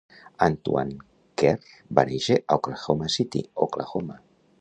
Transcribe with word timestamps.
Antoine 0.43 0.95
Carr 1.41 1.69
va 1.99 2.05
néixer 2.11 2.37
a 2.39 2.57
Oklahoma 2.61 3.11
City, 3.17 3.43
Oklahoma. 3.67 4.19